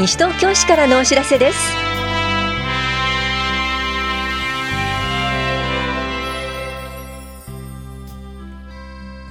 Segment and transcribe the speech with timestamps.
[0.00, 1.58] 西東京市からのお知らせです。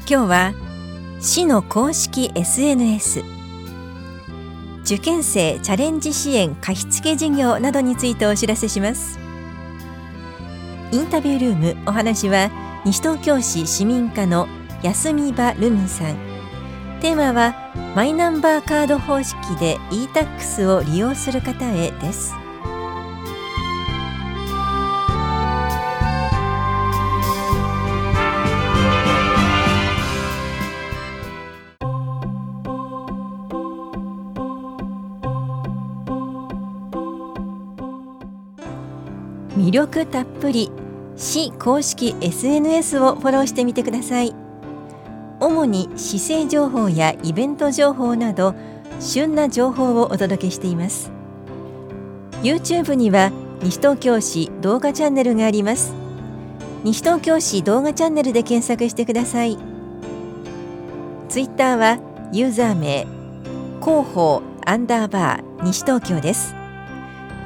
[0.08, 0.54] 今日は
[1.20, 3.24] 市の公式 SNS
[4.84, 9.20] 受験生チャレンジ支援貸付事業などについてお知らせします。
[10.92, 12.52] インタビュールームお話は
[12.86, 14.48] 西東京市市民課の
[14.84, 16.29] 休み場ルミさん。
[17.02, 17.56] テーマは
[17.96, 22.34] マイナンバーカード方式で e-tax を利用する方へです。
[39.56, 40.72] 魅力たっぷり。
[41.16, 44.49] 市公式 SNS をフォローしてみてください。
[45.50, 48.54] 主に市政情報やイベント情報など
[49.00, 51.12] 旬な情報をお届けしています。
[52.44, 53.32] YouTube には
[53.64, 55.94] 西東京市動画チャンネルがあります。
[56.84, 59.58] 西東京市動画チャンネルで検索してください。
[61.30, 61.98] Twitter は
[62.32, 63.08] ユーザー名
[63.82, 66.54] 広報アンダーバー西東京です。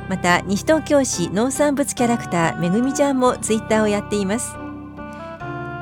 [0.09, 4.53] また西東京市農産物キャラクターめぐみちゃんもツイッターをやっています。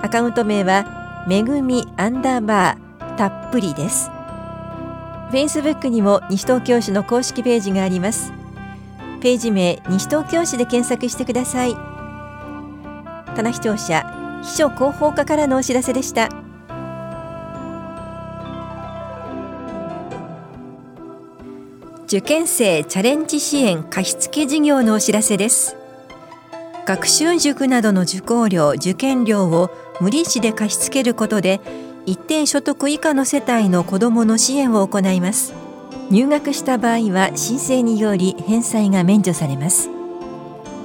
[0.03, 4.09] アカウント名はめぐみアンダーバーたっぷりです。
[5.29, 8.33] フェイスブックにも西東京市の公式ページがあります。
[9.21, 11.75] ページ名西東京市で検索してください。
[13.35, 16.29] 棚視聴者秘書広報課からのお知らせでした。
[22.05, 25.77] 受験生チャレンジ支援貸付事業のお知らせです。
[26.85, 29.69] 学習塾などの受講料受験料を
[30.01, 31.61] 無利子で貸し付けることで
[32.07, 35.53] 一定所得以下の世帯の子どもの支援を行います。
[36.09, 39.89] 入学した場合は申請により返済が免除されます。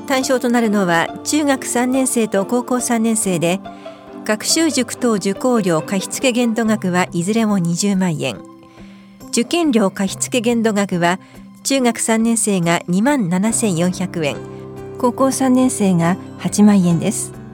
[0.06, 3.58] 対象となるのは中学3年生と高校3年生で
[4.24, 8.36] 学習塾等受講料貸付限度額はいずれも20万円。
[9.30, 11.18] 受験料貸付限度額は
[11.64, 14.36] 中学3年生が2万7400円。
[14.98, 17.45] 高校3年生が8万円です。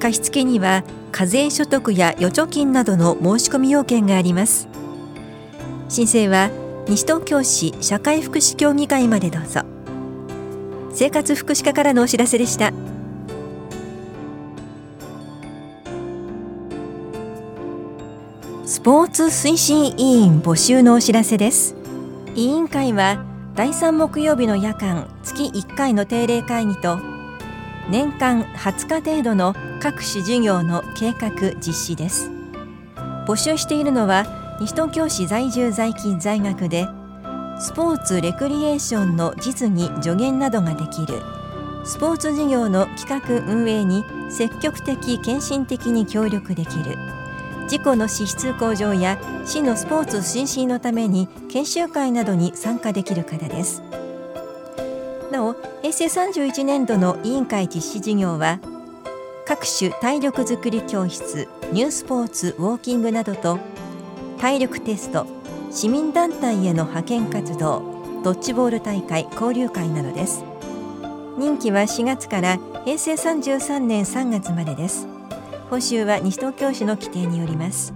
[0.00, 4.66] 貸付には課税所得や預貯金などの申し込み要件があります。
[5.88, 6.50] 申請は
[6.88, 9.60] 西東京市社会福祉協議会までどうぞ。
[10.92, 12.72] 生活福祉課からのお知らせでした。
[18.66, 21.74] スポーツ推進委員募集のお知らせです。
[22.34, 23.24] 委員会は
[23.54, 27.19] 第3木曜日の夜間月1回の定例会議と
[27.90, 32.30] 年間20日程度の各種事業の計画実施です。
[33.26, 36.86] 募集しているのは西東京市在住在勤在学で
[37.58, 41.20] スポーツレクリエーションの実技助言などができる
[41.84, 46.96] スポーツ事業の企画運営に積極的献身的に協力できる
[47.68, 53.89] 事故の資質向上や市のスポーツ推進のために研修会などに参加できる方です。
[55.90, 58.60] 平成31年度の委員会実施事業は
[59.44, 63.58] 各種体力づくり教室ニュースポーツウォーキングなどと
[64.38, 65.26] 体力テスト
[65.72, 67.82] 市民団体への派遣活動
[68.22, 70.44] ドッジボール大会交流会などです。
[71.38, 75.08] 任期は4月から平成33年3月までです。
[75.70, 77.92] 報酬は西東京市の規定によります。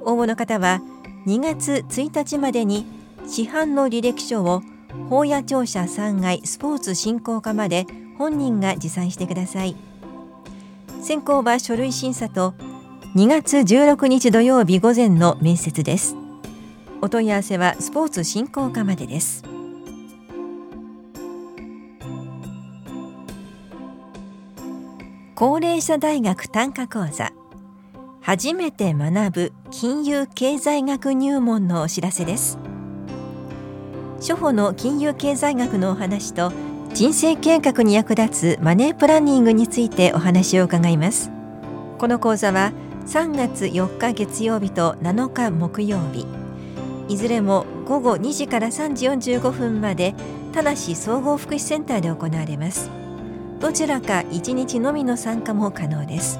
[0.00, 0.82] 応募の方は
[1.26, 2.86] 2月1日までに
[3.24, 4.62] 市販の履歴書を
[5.08, 7.86] 法屋庁舎3階スポーツ振興課まで
[8.18, 9.76] 本人が持参してください。
[11.02, 12.54] 選考は書類審査と
[13.16, 16.14] 2月16日土曜日午前の面接です。
[17.02, 19.42] お問い合わせはスポーツ振興課までです。
[25.34, 27.32] 高齢者大学単価講座。
[28.20, 32.58] 初めて学ぶ金融経済学入門のお知らせです。
[34.20, 36.52] 初歩の金融経済学のお話と
[36.92, 41.30] 人生計画に役立つマネープランニングについてお話を伺います。
[41.98, 42.72] この講座は
[43.06, 46.26] 3月4日月曜日と7日木曜日。
[47.08, 50.14] いずれも午後2時から3時45分まで
[50.52, 52.90] 田梨総合福祉センターで行われます。
[53.58, 56.38] どちらか1日のみの参加も可能です。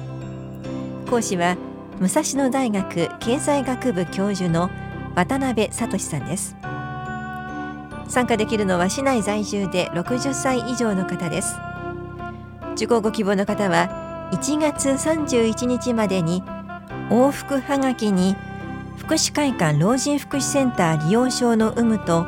[1.09, 1.57] 講師は
[1.99, 4.69] 武蔵野大学経済学部教授の
[5.15, 6.55] 渡辺聡さんです。
[8.11, 11.55] 参加できるのは市内在住で60歳以上の方です。
[12.75, 16.43] 受講ご希望の方は1月31日までに
[17.09, 18.35] 往復はがきに
[18.97, 22.23] 福祉会館老人福祉センター利用証の有無と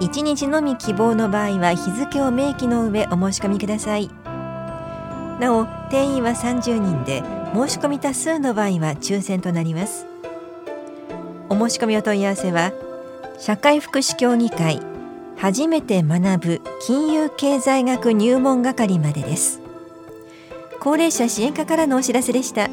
[0.00, 4.08] 1日のみ希望の場合は日付を明記の上お申し込みください。
[5.38, 10.06] なお定員は30人で申し込み多数の場合は抽選となります。
[11.50, 12.72] お申し込みお問い合わせは
[13.38, 14.89] 社会福祉協議会
[15.40, 19.62] 初めて学ぶ金融経済学入門係までです。
[20.80, 22.68] 高齢者支援課からのお知らせでした。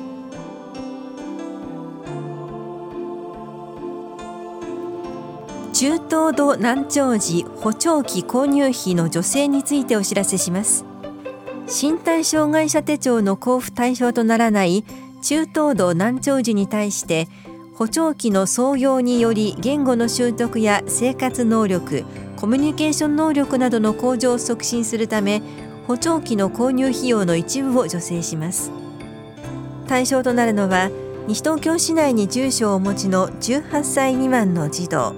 [5.71, 10.83] 中等度難聴時補聴器購入費の助成についてお知らせします。
[11.67, 14.83] 身体障害者手帳の交付対象とならない
[15.21, 17.29] 中等度難聴時に対して
[17.75, 22.03] 補聴器の創用により言語の習得や生活能力
[22.37, 25.41] コミュニケーション能力などの向上を促進するため
[25.87, 28.71] 補聴器の購入費用の一部を助成します。
[29.87, 30.91] 対象となるのは
[31.27, 35.13] 西東京市内に住所をお持ちの18歳未満の児童。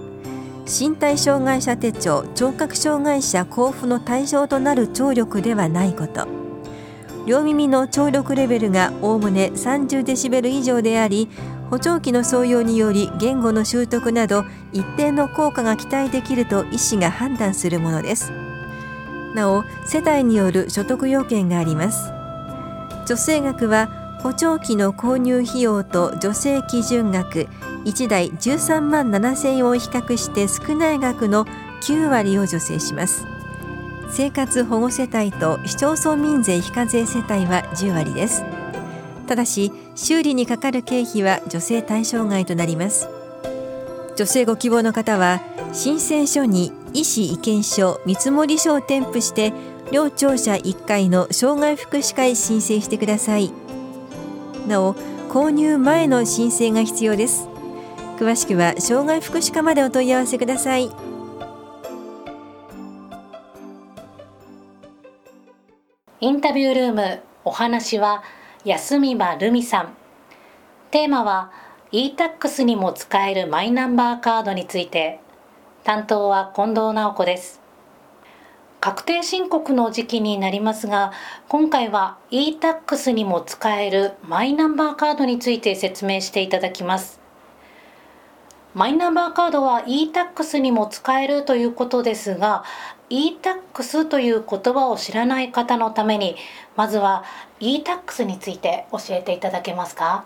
[0.66, 6.39] 身体障害者手帳聴覚障害者交付の対象となる聴力ではないこと。
[7.30, 11.30] 両耳の聴力レベルがおおむね30デシベル以上であり
[11.70, 18.32] 補聴器の創用により言語の習得など一定の効果が期待できると医師が判断するものです。
[19.36, 22.12] なお世帯による所得要件があります。
[23.06, 27.48] 助成額は補聴器の購入費用と助成基準額
[27.86, 31.46] 1台13万7000円を比較して少ない額の
[31.84, 33.39] 9割を助成します。
[34.12, 38.44] 生活保護世帯と市町村民税非課税世帯は10割です。
[39.28, 43.08] ただし修理にかかる経費は助成対象外となります。
[44.16, 45.42] 助成ご希望の方は
[45.72, 49.54] 申請書に医師意見書見積書を添付して
[49.92, 53.52] 両庁舎1階の障害福祉課へ申請してください。
[54.68, 54.96] なお
[55.30, 57.48] 購入前の申請が必要です。
[58.18, 61.09] 詳しくは障害福祉課までお問い合わせください。
[66.22, 68.24] インタビュールームお話は
[68.66, 69.94] 安見場ルミさん。
[70.92, 71.50] テーマは
[71.94, 75.22] e-tax にも使えるマイナンバーカードについて。
[75.86, 77.62] 担当は近藤直子です。
[78.82, 81.14] 確定申告の時期になりますが
[81.48, 87.22] 今回は e-tax にも使えるマイナンバーカードについて説明していただきます。
[88.74, 92.66] マイナンバーカードは e-tax にも使えるということですが
[93.10, 96.36] e-tax という言葉を知らない方のために
[96.76, 97.24] まずは
[97.60, 100.26] e-tax について教えていただけますか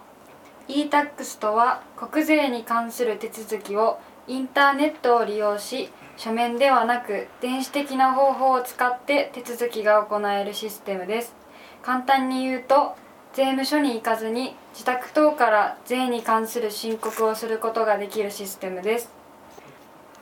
[0.67, 11.33] ？e-tax とは国税に関する手続きをインターネットを利用し書面ではなく電子的な方法を使って手続きが行えるシステムです。
[11.81, 12.95] 簡単に言うと
[13.33, 19.22] 税務署に行かずに自宅等から税に関する申告をすることができるシステムです。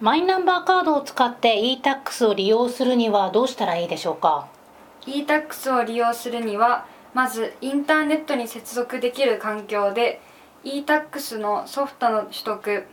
[0.01, 4.48] マイナンバーカードを使って e-tax を利用するにはどうしたらいいでしょうか
[5.06, 10.19] ？e-tax を利用するにはまずインターネットに接続できる環境で
[10.63, 12.86] e-tax のソフトの取得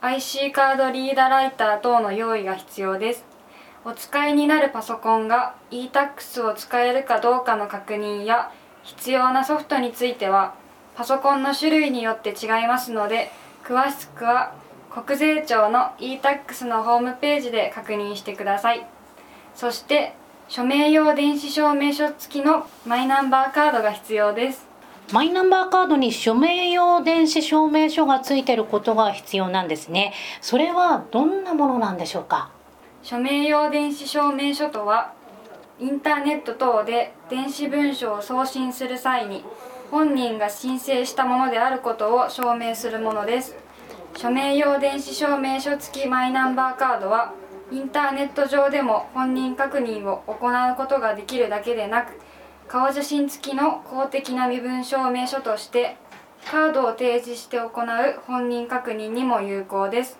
[0.00, 3.24] IC カードリーダーライター等の用意が必要です。
[3.84, 8.52] お使いになるパソコンが e-tax を使えるかどうかの確認や
[8.84, 10.54] 必要なソフトについては
[10.94, 13.32] パソコンの種類によって違いますので
[13.64, 14.54] 詳しくは
[14.94, 18.86] 国税庁の e-tax のホームページで確認してください。
[19.56, 20.14] そして
[20.48, 24.68] 署名用電子証明書付きのマイナンバーカードが必要です。
[25.12, 30.14] マイナンバーカードに署名用電子証明書がついていることが必要なんですね。
[30.40, 32.52] それはどんなものなんでしょうか？
[33.02, 35.12] 署名用電子証明書とは
[35.80, 39.44] インターネット等で電子文書を送信する際に
[39.90, 43.56] 本人が申請したものであることを証明するものです
[44.16, 47.34] 署名用電子証明書付きマイナンバーカードは
[47.72, 52.12] インターネット上でも本人確認を行うことができるだけでなく
[52.68, 55.96] 顔写真付きの公的な身分証明書として
[56.50, 57.70] カードを提示して行う
[58.26, 60.18] 本人確認にも有効です。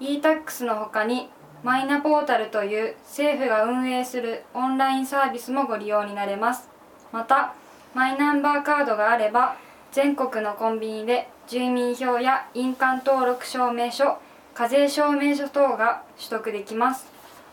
[0.00, 1.28] e-tax のほかに
[1.62, 6.68] マイナポータルという政府が運営するオンラインサービスもご利用になれます。
[7.12, 7.54] また
[7.94, 9.56] マイナンバーカードがあれば
[9.90, 14.18] 全国のコンビニで住民票や印鑑登録証明書
[14.54, 17.06] 課税証明書等が取得できます。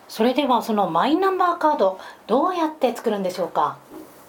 [0.08, 3.78] それではそのマイナンバーカードどうやって作るんでしょうか？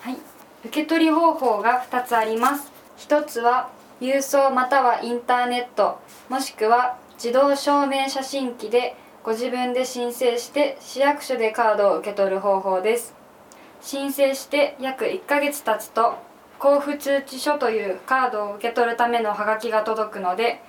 [0.01, 0.17] はい。
[0.65, 2.73] 受け取り方法が2つあります。
[2.99, 5.99] 1つは郵送またはインターネット。
[6.29, 13.15] もしくは自動証明写真機でご自分で申請して市役所でカードを受け取る方法です。
[13.81, 16.15] 申請して約1ヶ月経つと
[16.65, 20.63] 交付通知書というカードを受け取るためのハガキが届くので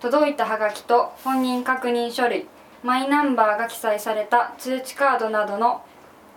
[0.00, 2.46] 届いたハガキと本人確認書類
[2.82, 5.84] マイナンバーが記載された通知カードなどの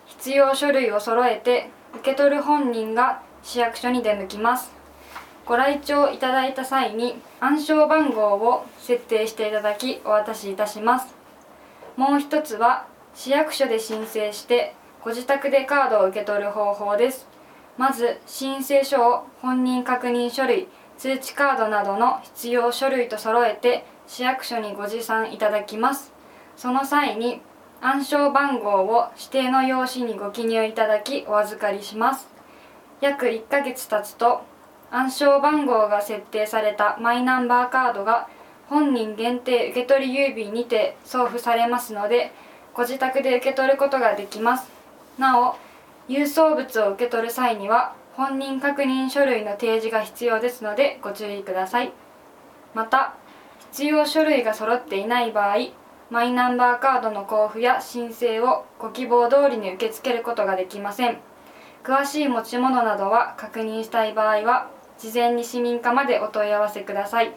[0.08, 4.74] 必要書類を揃えて受け取る本人が市役所に出向きます。
[5.46, 11.16] ご来庁いただいた際に暗証番号を設定していただきお渡しいたします。
[11.96, 12.86] もう一つは
[13.16, 17.37] 市役所で申請してご自宅でカードを受け取る方法です。
[17.78, 20.68] まず申請書を本人確認書類
[20.98, 26.12] 通知カードなどの必要書類と揃えて市役所にご持参いただきます。
[26.56, 27.42] その際に
[27.82, 32.28] 暗証番号を指定の用紙にご記入いただきお預かりします。
[33.00, 34.42] 約1ヶ月経つと
[34.90, 38.28] 暗証番号が設定されたマイナンバーカードが
[38.68, 42.32] 本人限定受取郵便にて送付されますので
[42.74, 44.72] ご自宅で受け取ることができます。
[45.20, 45.56] なお
[46.08, 51.92] 郵送物を受け取る際には本人確認書類の提示が必要ですのでご注意ください。
[52.74, 53.16] また
[53.72, 55.58] 必要書類が揃っていない場合
[56.10, 61.18] マイナンバーカードの交付や申請をご希望通りに受け付けることができません。
[61.84, 67.34] 詳しい持ち物などは確認したい場合は事前に市民課までお問い合わせください。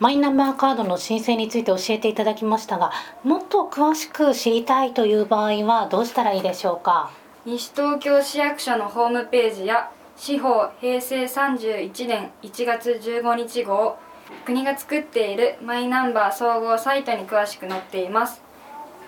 [0.00, 2.90] マイナンバーカードの申請について教えていただきましたが
[3.22, 7.10] もっと詳しく知りたいという場合はどうしたらいいでしょうか？
[7.46, 13.98] 西東京市役所のホームページや司法平成31年1月15日号
[14.46, 18.40] 国が作っているマイナンバー総合サイトに詳しく載っています。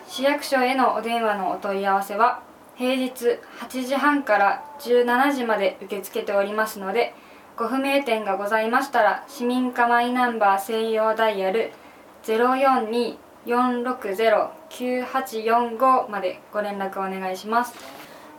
[0.07, 2.43] 市役所へのお電話のお問い合わせは
[2.77, 7.15] 平日8時半から17時まで受け付けておりますので
[7.57, 11.73] ご不明点がございましたら市民課マイナンバー専用ダイヤル
[13.47, 17.96] 042-460-9845までご連絡お願いします。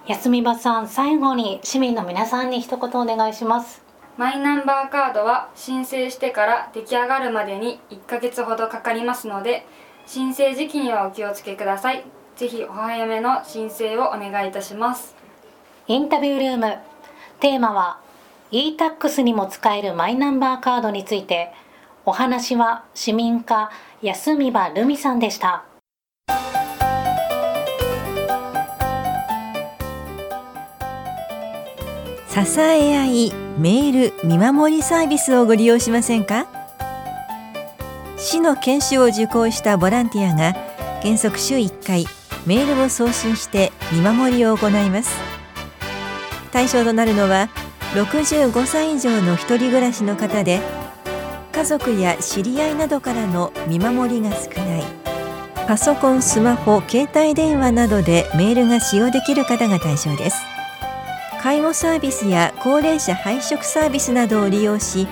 [0.07, 3.83] 休み場さん最後に市民の皆さんに一言お願いします。
[4.17, 9.67] マイナンバーカードは申請してから出来上がるまでに1ヶ月ほどかかりますので
[10.05, 12.05] 申請時期にはお気をつけください。
[12.37, 15.15] ぜひお早めの申請をお願いいたします。
[15.87, 16.77] インタビュールーム。
[17.39, 17.99] テーマは
[18.51, 21.53] e-tax にも使えるマイナンバーカードについて。
[22.09, 23.69] お話は市民課
[24.01, 25.65] 安見場留美さんでした
[32.45, 36.45] 支え合いメール見守りサービスをご利用しませんか？
[38.15, 40.53] 市の研修を受講したボランティアが
[41.01, 42.05] 原則週1回
[42.45, 45.17] メールを送信して見守りを行います。
[46.51, 47.49] 対象となるのは
[47.95, 50.59] 65歳以上の一人暮らしの方で
[51.53, 54.83] 家族や知り合いなどからの見守りが少ない
[55.67, 60.37] パソコン、スマホ、携帯電話などでメールが使用できる方が対象です。
[61.41, 65.07] 介護サービスや高齢者配食サービスなどを利用し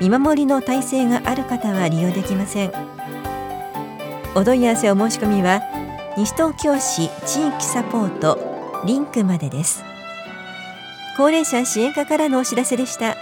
[0.00, 2.72] 見守りの体制がある方は利用できません。
[4.34, 5.60] お問い合わせお申し込みは
[6.16, 9.84] 西東京市地域サポートリンクまでです。
[11.16, 13.16] 高齢者支援課からのお知らせでした。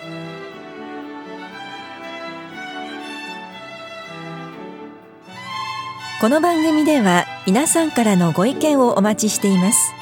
[6.21, 9.95] この番組では皆さんからのご意見をお待ちしています。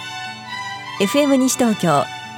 [1.00, 2.15] FM 西東京